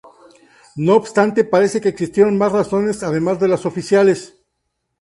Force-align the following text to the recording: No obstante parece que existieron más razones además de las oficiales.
No 0.77 0.95
obstante 0.95 1.43
parece 1.43 1.79
que 1.79 1.89
existieron 1.89 2.35
más 2.35 2.51
razones 2.51 3.03
además 3.03 3.39
de 3.39 3.49
las 3.49 3.67
oficiales. 3.67 4.35